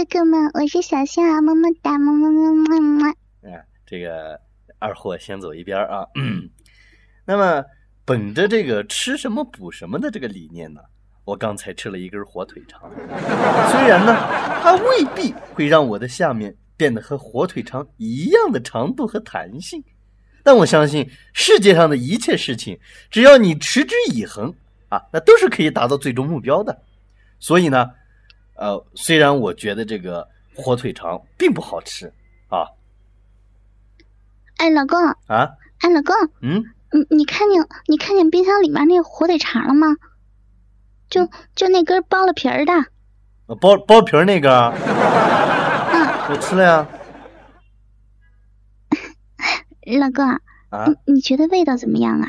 [0.00, 3.14] 哥哥们，我是小象啊，么么哒，么么么么么。
[3.42, 4.40] 哎，这个
[4.78, 6.06] 二货先走一边啊。
[7.26, 7.62] 那么，
[8.06, 10.80] 本着这个吃什么补什么的这个理念呢，
[11.26, 12.90] 我刚才吃了一根火腿肠，
[13.70, 14.16] 虽然呢，
[14.62, 19.84] 它未必会让我的下面变得和火腿肠一样的长度和弹性，
[20.42, 22.80] 但我相信世界上的一切事情，
[23.10, 24.54] 只要你持之以恒
[24.88, 26.80] 啊，那都是可以达到最终目标的。
[27.38, 27.90] 所以呢。
[28.60, 32.12] 呃，虽然我觉得这个火腿肠并不好吃
[32.48, 32.68] 啊。
[34.58, 35.48] 哎，老公啊！
[35.78, 39.96] 哎，老公，嗯，你你看见你看见冰箱里面那个火腿肠了吗？
[41.08, 42.72] 就就那根剥了皮儿的。
[43.46, 44.68] 剥剥皮儿那个？
[44.76, 46.86] 嗯，我吃了呀。
[49.98, 50.24] 老公
[50.68, 52.28] 啊，你觉得味道怎么样啊？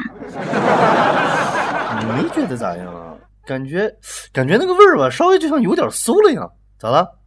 [2.07, 3.17] 没觉得咋样啊。
[3.45, 3.93] 感觉
[4.33, 7.19] 感觉那个味儿吧，稍微就像有点馊了样，咋了？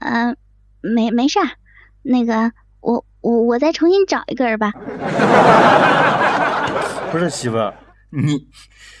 [0.00, 0.36] 嗯，
[0.80, 1.48] 没没事儿，
[2.02, 4.72] 那个我我我再重新找一根儿吧。
[7.12, 7.74] 不是媳妇儿，
[8.10, 8.48] 你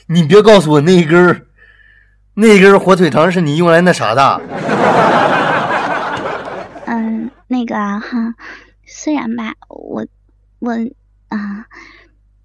[0.06, 1.46] 你别告诉我那一根儿
[2.34, 4.40] 那根火腿肠是你用来那啥的。
[6.86, 8.34] 嗯，那个哈，
[8.84, 10.04] 虽然吧，我
[10.58, 10.72] 我
[11.28, 11.64] 啊，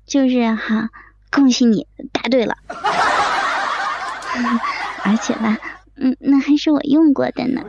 [0.05, 0.89] 就是哈。
[1.35, 2.55] 恭喜你答对了，
[5.03, 5.57] 而且吧，
[5.97, 7.61] 嗯，那还是我用过的呢。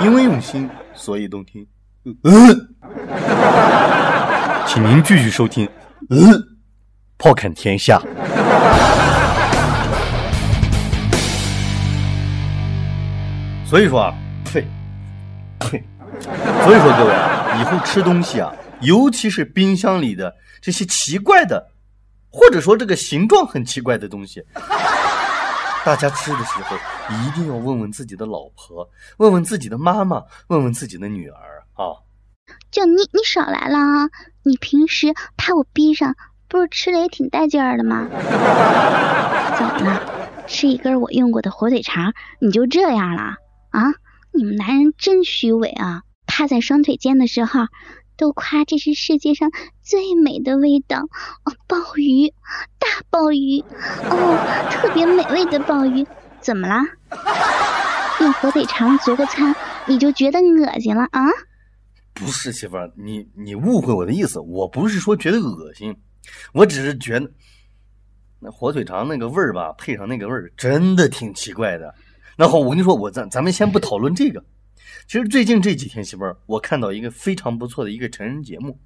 [0.00, 1.66] 因为用心，所以动听。
[2.04, 2.68] 嗯，
[4.68, 5.68] 请您继续收听。
[6.10, 6.20] 嗯，
[7.18, 8.00] 炮侃天下。
[13.66, 14.14] 所以说啊，
[14.44, 14.64] 呸
[15.58, 15.82] 呸，
[16.62, 18.52] 所以说各位啊，以后吃东西啊。
[18.84, 21.70] 尤其是冰箱里的这些奇怪的，
[22.30, 24.42] 或者说这个形状很奇怪的东西，
[25.84, 26.76] 大家吃的时候
[27.10, 32.00] 一定要问问自己的老婆，问问自己的妈妈，问问自己的女儿啊！
[32.70, 34.10] 就你，你少来了啊！
[34.42, 36.14] 你平时拍我逼上，
[36.48, 38.08] 不是吃的也挺带劲儿的吗？
[39.58, 40.00] 怎么了？
[40.46, 43.36] 吃一根我用过的火腿肠，你就这样了
[43.70, 43.94] 啊？
[44.32, 46.02] 你们男人真虚伪啊！
[46.26, 47.60] 趴在双腿间的时候。
[48.16, 49.50] 都夸这是世界上
[49.82, 52.32] 最美的味道哦，鲍鱼，
[52.78, 53.60] 大鲍鱼
[54.10, 56.06] 哦，特别美味的鲍鱼，
[56.40, 56.76] 怎么了？
[58.20, 59.54] 用火腿肠做个餐，
[59.86, 61.20] 你就觉得恶心了啊？
[62.12, 65.94] 不是媳妇儿，你你误会我的意思，我不是说觉得恶心，
[66.52, 67.28] 我只是觉得
[68.38, 71.92] 那火腿肠那个味儿吧，配上那个味儿，真的挺奇怪的。
[72.36, 74.44] 那好，我跟你说，我咱咱们先不讨论这个。
[75.06, 78.78] 其实最近这几天，媳妇儿，我看到一个非常不错的一个成人节目。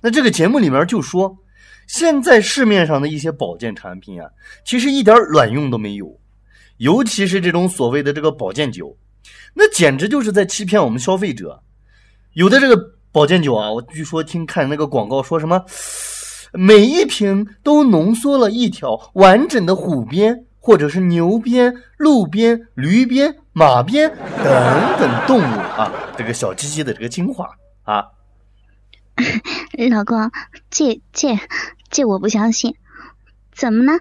[0.00, 1.36] 那这个节目里面就说，
[1.86, 4.28] 现在市面上的一些保健产品啊，
[4.64, 6.20] 其实一点卵用都没有。
[6.78, 8.96] 尤其是这种所谓的这个保健酒，
[9.54, 11.62] 那简直就是在欺骗我们消费者。
[12.32, 12.76] 有的这个
[13.12, 15.64] 保健酒啊，我据说听看那个广告说什么，
[16.52, 23.36] 每一瓶都浓缩了一条完整的虎鞭，或者是牛鞭、鹿鞭、驴鞭。
[23.56, 24.10] 马鞭
[24.42, 25.88] 等等动物啊，
[26.18, 27.48] 这个小鸡鸡的这个精华
[27.84, 28.04] 啊，
[29.88, 30.32] 老公，
[30.70, 31.38] 这这
[31.88, 32.74] 这我不相信，
[33.52, 33.92] 怎么呢？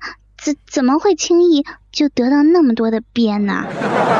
[0.41, 3.63] 怎怎么会轻易就得到那么多的鞭呢？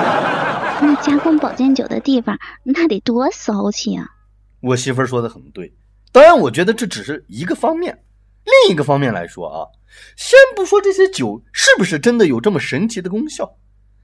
[0.83, 4.05] 那加工保健酒的地方那得多骚气啊！
[4.59, 5.73] 我媳妇儿说的很对，
[6.11, 7.97] 当然我觉得这只是一个方面，
[8.45, 9.67] 另一个方面来说啊，
[10.15, 13.57] 先不说这些酒是不是真的有这么神奇的功效。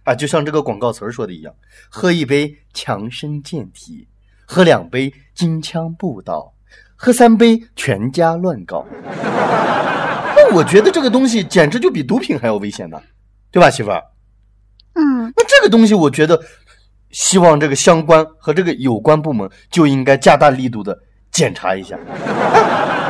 [0.05, 1.53] 啊，就像这个广告词说的一样，
[1.89, 4.07] 喝一杯强身健体，
[4.45, 6.51] 喝两杯金枪不倒，
[6.95, 8.85] 喝三杯全家乱搞。
[10.35, 12.99] 那我觉得这个东西简直就比毒品还要危险呢，
[13.51, 14.01] 对吧，媳妇儿？
[14.93, 15.31] 嗯。
[15.35, 16.41] 那这个东西，我觉得
[17.11, 20.97] 希望这个相关和这个有关部门就应该加大力度的
[21.29, 21.99] 检查一下，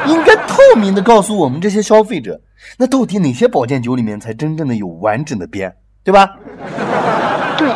[0.10, 2.42] 应该透明的告诉我们这些消费者，
[2.78, 5.76] 那到底哪些保健酒里面才真正的有完整的边？
[6.04, 6.36] 对吧？
[7.58, 7.72] 对，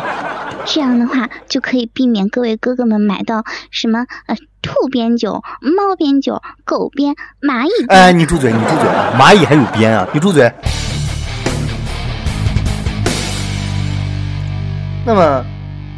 [0.64, 7.86] 这样的话就可以避免各位哥哥们买到什么呃兔边酒、猫边酒、狗边、蚂蚁。
[7.88, 8.52] 哎，你住嘴！
[8.52, 8.88] 你住嘴！
[9.16, 10.08] 蚂蚁还有边啊？
[10.12, 10.52] 你住嘴！
[15.06, 15.44] 那么，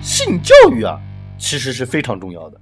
[0.02, 0.98] 性教育啊，
[1.38, 2.60] 其实是非常重要的。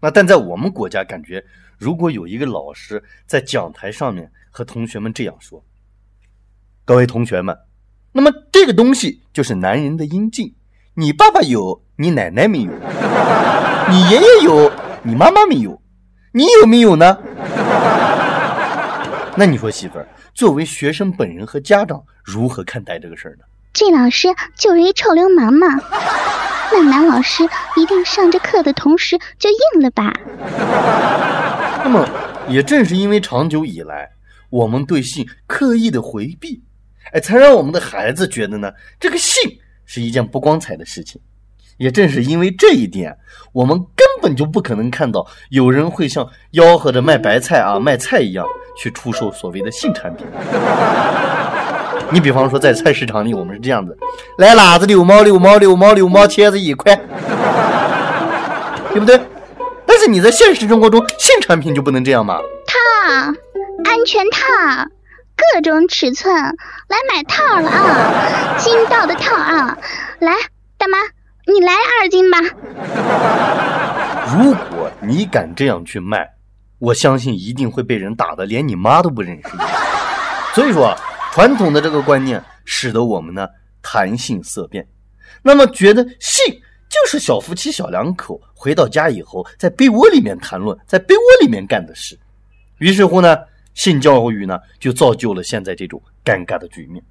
[0.00, 1.44] 那但在我们国家，感觉
[1.82, 5.60] 如果有一个老师在讲台上面和同学们这样说
[6.86, 7.58] ：“各位同学们。”
[8.14, 10.54] 那么这个东西就是男人的阴茎，
[10.94, 12.70] 你爸爸有，你奶奶没有；
[13.90, 14.70] 你爷爷有，
[15.02, 15.82] 你妈妈没有，
[16.30, 17.18] 你有没有呢？
[19.36, 23.44] 那你说媳妇儿，作为学生本人和家长，如何看待这个事儿呢？
[23.72, 25.66] 这老师就是一臭流氓嘛。
[26.70, 27.42] 那男老师
[27.76, 30.12] 一定上着课的同时就硬了吧？
[31.84, 32.08] 那么，
[32.48, 34.08] 也正是因为长久以来
[34.50, 36.62] 我们对性刻意的回避，
[37.12, 41.20] 哎，才让我们的孩子觉得呢，这个性是一件不光彩的事情。
[41.78, 43.16] 也正是因为这一点，
[43.52, 48.46] 我们根本就不可能看到有人会像吆喝着卖白菜啊、 卖菜一样
[48.76, 50.24] 去出售所谓的性产品。
[52.10, 53.96] 你比方说，在菜市场里，我们是这样子：
[54.38, 56.94] 来辣子六毛六毛六毛六毛，茄子一块，
[58.92, 59.18] 对不对？
[60.02, 62.40] 但是你在现实生活中，性产品就不能这样吗？
[62.66, 62.74] 套，
[63.84, 64.42] 安全套，
[65.36, 68.58] 各种尺寸，来买套了啊！
[68.58, 69.78] 金到的套啊，
[70.18, 70.32] 来，
[70.76, 70.98] 大妈。
[71.46, 72.38] 你来二斤吧。
[74.36, 76.28] 如果你敢这样去卖，
[76.80, 79.62] 我相信一定会被人打的连你妈都不认识你。
[80.52, 80.92] 所以说，
[81.30, 83.46] 传统的这个观念使得我们呢
[83.80, 84.84] 谈性色变，
[85.44, 86.60] 那么觉得性
[86.92, 92.18] 就是小夫妻小两口回到家以后在被窝里面谈论，在被窝里面干的事。
[92.76, 93.34] 于是乎呢，
[93.72, 97.02] 性教育呢就造就了现在这种尴尬的局面。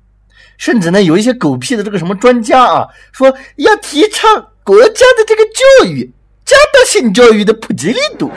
[0.58, 6.12] 甚至呢，有一些狗屁的这个什么专家啊，说要提倡国家的这个教育，
[6.46, 8.30] 加大性教育的普及力度，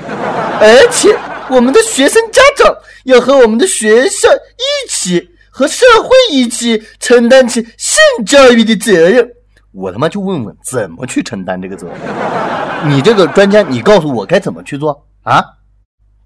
[0.60, 1.14] 而且
[1.50, 2.74] 我们的学生家长
[3.04, 9.30] 要和我们的学校一起，和社会一起承担起性教育的责任。
[9.74, 11.98] 我他妈就问问，怎么去承担这个责任？
[12.88, 15.42] 你这个专家，你告诉我该怎么去做啊？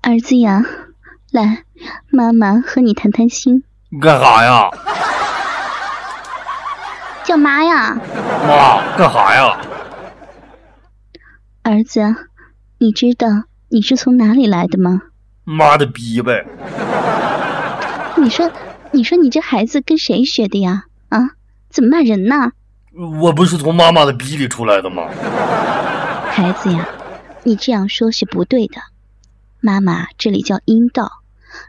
[0.03, 0.62] 儿子呀，
[1.33, 1.65] 来，
[2.11, 3.65] 妈妈和你谈谈心。
[4.00, 4.69] 干啥呀？
[7.25, 7.97] 叫妈呀！
[8.47, 9.59] 妈，干啥呀？
[11.62, 12.00] 儿子，
[12.79, 13.29] 你知道
[13.69, 15.00] 你是从哪里来的吗？
[15.45, 16.45] 妈的逼呗！
[18.17, 18.50] 你说，
[18.93, 20.85] 你说你这孩子跟谁学的呀？
[21.09, 21.31] 啊？
[21.71, 22.53] 怎么骂人呢？
[23.21, 25.09] 我不是从妈妈的逼里出来的吗？
[26.31, 26.89] 孩子呀，
[27.45, 28.81] 你这样说是不对的。
[29.61, 31.11] 妈妈这里叫阴道，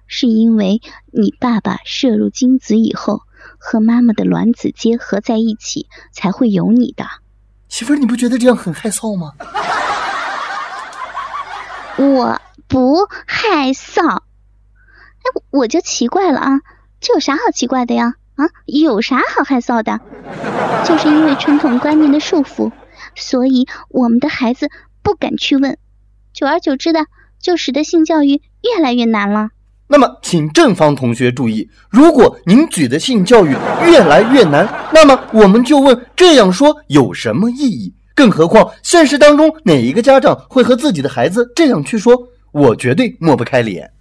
[0.08, 0.82] 是因为
[1.12, 3.22] 你爸爸摄入精子以后。
[3.62, 7.06] 和妈妈的卵子结合在一起，才会有你的
[7.68, 7.98] 媳妇儿。
[7.98, 9.34] 你不觉得这样很害臊吗？
[11.98, 12.96] 我不
[13.26, 14.08] 害臊。
[14.08, 14.22] 哎，
[15.50, 16.62] 我就奇怪了啊，
[17.02, 18.14] 这有啥好奇怪的呀？
[18.40, 20.00] 啊，有啥好害臊的？
[20.86, 22.72] 就是因为传统观念的束缚，
[23.14, 24.70] 所以我们的孩子
[25.04, 25.78] 不敢去问，
[26.34, 27.02] 久而久之的，
[27.42, 29.50] 就使得性教育越来越难了。
[29.88, 37.94] 那么，请正方同学注意，如果您举的性教育越来越难，那么我们就问：这样说有什么意义？
[38.16, 42.16] 更何况，现实当中哪一个家长会和自己的孩子这样去说？
[42.52, 43.92] 我绝对抹不开脸。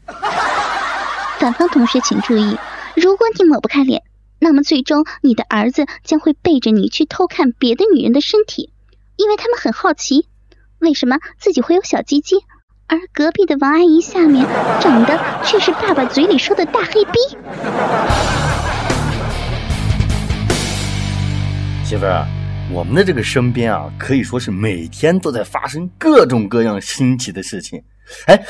[1.38, 2.56] 反方同学请注意，
[2.94, 4.02] 如果你抹不开脸，
[4.40, 8.72] 那么最终你的儿子将会背着你去偷看别的女人的身体，
[9.16, 10.28] 因为他们很好奇，
[10.78, 12.36] 为什么自己会有小鸡鸡。
[12.86, 14.46] 而隔壁的王阿姨下面
[14.80, 17.18] 长的却是爸爸嘴里说的大黑逼。
[21.84, 22.24] 媳妇儿，
[22.72, 27.82] 我们的这个身边啊，可以说是每天都在发生各种各样新奇的事情。
[28.26, 28.40] 哎，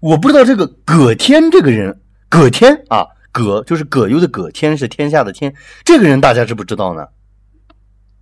[0.00, 3.06] 我不知道这个葛天这个人，葛天啊，
[3.36, 5.54] 葛就是葛优的葛，天是天下的天，
[5.84, 7.06] 这个人大家知不知道呢？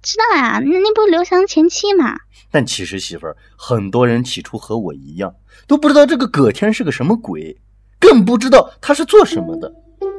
[0.03, 2.17] 知道啊，那那不是刘翔前妻吗？
[2.51, 5.33] 但其实媳妇儿，很多人起初和我一样，
[5.69, 7.57] 都不知道这个葛天是个什么鬼，
[8.01, 9.73] 更不知道他是做什么的。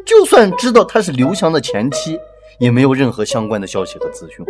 [0.05, 2.17] 就算知道他是刘翔的前妻，
[2.59, 4.45] 也没有任何相关的消息和资讯。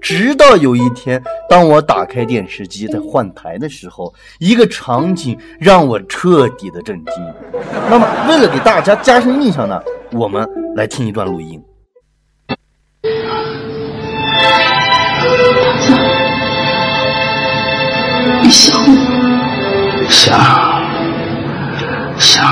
[0.00, 7.14] 直到有一天，当我打开电视机在换台的时候，一个场景让我彻底的震惊。
[7.88, 9.80] 那么，为了给大家加深印象呢，
[10.12, 11.62] 我们来听一段录音。
[18.42, 20.06] 你想我？
[20.10, 20.36] 想，
[22.18, 22.44] 想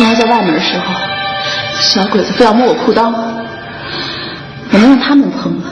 [0.00, 0.94] 刚才在外面的时候。
[1.78, 5.64] 小鬼子非要摸我裤裆，我能让他们碰吗？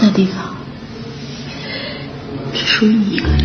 [0.00, 0.36] 那地方
[2.54, 3.44] 只属于你一个人。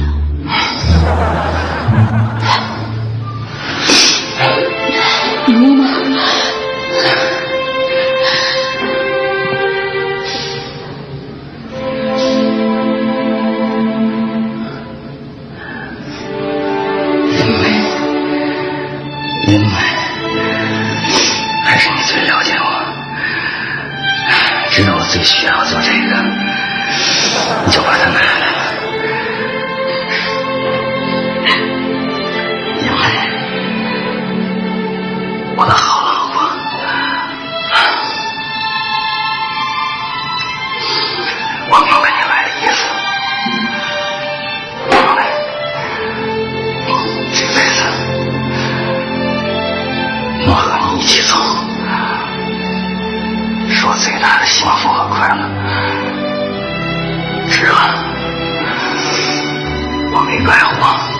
[60.15, 61.12] 我没白活。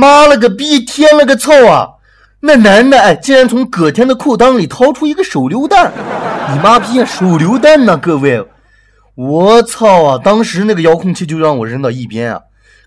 [0.00, 1.90] 妈了个逼，天了个操啊！
[2.40, 5.92] 那男的哎，竟然从葛天的裤裆里掏出一个手榴弹！
[6.50, 7.98] 你妈逼啊，手榴弹呢？
[7.98, 8.42] 各位，
[9.14, 10.18] 我操啊！
[10.24, 12.40] 当时那个遥控器就让我扔到一边啊！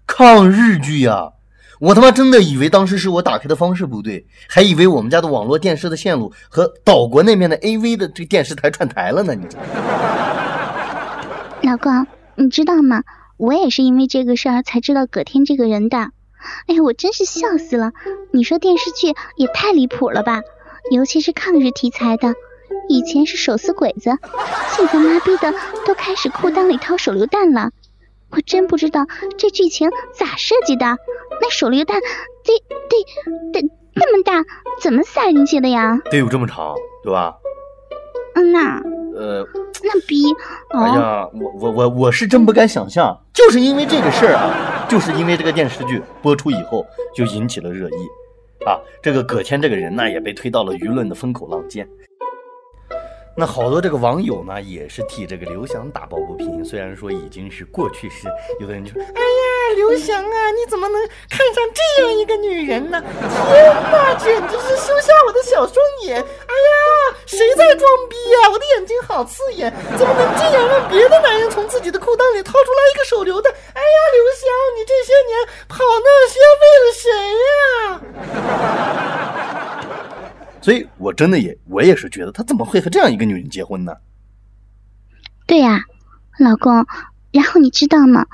[0.08, 1.34] 抗日剧啊！
[1.80, 9.36] 我他妈真的以为当时是我打开的方式不对，还以为我们家的网络电视的线路和岛国那边的 AV 的这电视台串台了呢！
[9.36, 9.56] 你这
[11.70, 13.04] 老公，你知道吗？
[13.38, 16.10] 我也是因为这个事儿才知道葛天这个人的。
[16.68, 17.92] 哎呀，我真是笑死了！
[18.32, 20.42] 你说电视剧也太离谱了吧？
[20.92, 22.34] 尤其是抗日题材的，
[22.90, 24.18] 以前是手撕鬼子，
[24.76, 25.54] 现在妈逼的
[25.86, 27.72] 都开始裤裆里掏手榴弹了。
[28.32, 29.06] 我真不知道
[29.38, 30.98] 这剧情咋设计的，
[31.40, 32.54] 那手榴弹得
[32.90, 34.44] 得得那么大，
[34.82, 36.00] 怎么塞进去的呀？
[36.12, 37.36] 得有这么长，对吧？
[38.36, 38.82] 嗯呐，
[39.16, 39.46] 呃，
[39.84, 40.24] 那逼
[40.70, 46.86] 哎哦，呀，我我我我是真不敢想象，就是因为这个事儿啊，就是因为这个电视剧播出以后
[47.16, 48.08] 就引起了热议，
[48.66, 51.88] 啊，这个葛天这个人呢也被推到了舆论的风口浪尖。
[53.36, 58.28] 那好多这个网友呢也是替这个刘翔打抱不平，虽然说已经是过去式，
[58.60, 63.02] 有的人就说：“哎呀，刘翔啊，你怎么能看上这样一个女人呢？
[63.02, 66.22] 天哪，简直是羞瞎我的小双眼！
[66.22, 73.52] 哎呀，谁在装逼呀、我的眼睛好刺眼，怎么能这样让别的男人从自己的裤裆里掏出来一个手榴弹？
[73.52, 74.46] 哎呀，刘翔，
[74.78, 77.10] 你这些年跑那些为了谁
[77.50, 78.00] 呀、
[80.62, 83.98] 所以，我真的也，我也是觉得他怎么会和这样一个女人结婚呢？
[85.46, 85.84] 对呀、
[86.40, 86.88] 老公。
[87.32, 88.26] 然后你知道吗？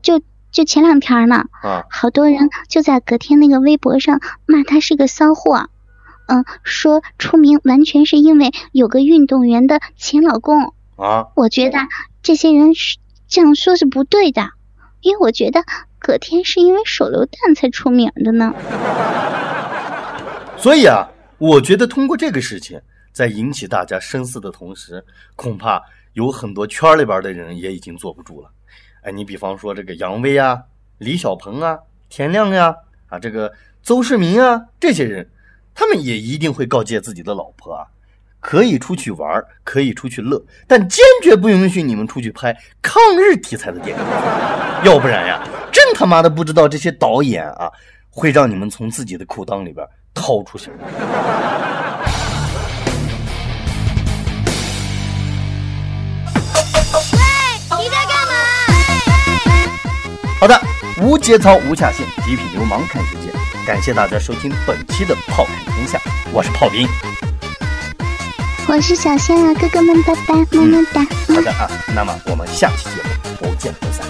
[0.00, 5.68] 就就前两天呢，啊，好多人就在隔天那个微博上骂他是个骚货，
[6.28, 10.72] 嗯，说出名完全是因为有个运动员的前老公。
[10.94, 11.78] 啊，我觉得
[12.22, 14.50] 这些人是这样说是不对的，
[15.00, 15.64] 因为我觉得
[15.98, 18.54] 葛天是因为手榴弹才出名的呢。
[20.56, 22.80] 所以啊，我觉得通过这个事情，
[23.12, 25.04] 在引起大家深思的同时，
[25.36, 25.80] 恐怕
[26.14, 28.50] 有很多圈里边的人也已经坐不住了。
[29.02, 30.60] 哎，你比方说这个杨威啊、
[30.98, 31.78] 李小鹏啊、
[32.08, 32.74] 田亮呀、
[33.06, 33.52] 啊，这个
[33.84, 35.30] 邹市明啊，这些人，
[35.74, 37.86] 他们也一定会告诫自己的老婆啊，
[38.40, 42.52] 可以出去玩，可以出去乐，但坚决不允许你们出去拍
[42.82, 44.04] 抗日题材的电影，
[44.84, 47.70] 要不然呀，真他妈的不知道这些导演啊，
[48.10, 50.76] 会让你们从自己的裤裆里边掏出什么。
[57.78, 58.32] 你在干嘛？
[60.40, 60.60] 好的，
[61.00, 63.32] 无节操、无下限，极品流氓看世界。
[63.66, 65.98] 感谢大家收听本期的《炮看天下》，
[66.32, 66.88] 我是炮兵。
[68.66, 71.00] 我是小仙儿，哥哥们拜拜，么么哒。
[71.34, 74.04] 好的啊，那么我们下期节目不见不散。